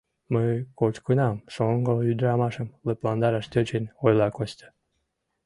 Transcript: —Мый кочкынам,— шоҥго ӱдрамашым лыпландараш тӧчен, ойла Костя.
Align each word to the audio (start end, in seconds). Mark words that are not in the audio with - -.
—Мый 0.33 0.51
кочкынам,— 0.79 1.35
шоҥго 1.53 1.93
ӱдрамашым 2.11 2.67
лыпландараш 2.87 3.45
тӧчен, 3.51 3.85
ойла 4.05 4.27
Костя. 4.37 4.67